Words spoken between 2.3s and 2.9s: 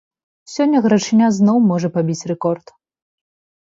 рэкорд.